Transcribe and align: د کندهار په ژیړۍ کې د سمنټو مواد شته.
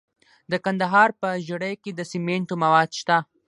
د 0.51 0.53
کندهار 0.65 1.09
په 1.21 1.29
ژیړۍ 1.45 1.73
کې 1.83 1.91
د 1.93 2.01
سمنټو 2.11 2.55
مواد 2.63 2.89
شته. 2.99 3.17